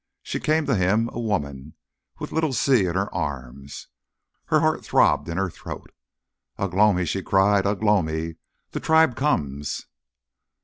[0.23, 1.75] She came to him, a woman,
[2.17, 3.87] with little Si in her arms.
[4.45, 5.91] Her heart throbbed in her throat.
[6.57, 8.37] "Ugh lomi!" she cried, "Ugh lomi,
[8.71, 9.85] the tribe comes!"